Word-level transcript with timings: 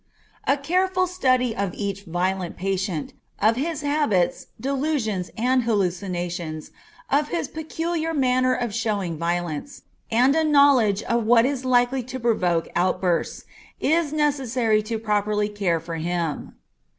A 0.47 0.57
careful 0.57 1.05
study 1.05 1.55
of 1.55 1.75
each 1.75 2.05
violent 2.05 2.57
patient, 2.57 3.13
of 3.39 3.55
his 3.55 3.81
habits, 3.81 4.47
delusions, 4.59 5.29
and 5.37 5.61
hallucinations, 5.61 6.71
of 7.11 7.27
his 7.27 7.47
peculiar 7.47 8.11
manner 8.11 8.55
of 8.55 8.73
showing 8.73 9.19
violence, 9.19 9.83
and 10.09 10.35
a 10.35 10.43
knowledge 10.43 11.03
of 11.03 11.25
what 11.27 11.45
is 11.45 11.65
likely 11.65 12.01
to 12.01 12.19
provoke 12.19 12.67
outbursts 12.75 13.45
is 13.79 14.11
necessary 14.11 14.81
to 14.81 14.97
properly 14.97 15.47
care 15.47 15.79
for 15.79 15.97
him. 15.97 16.55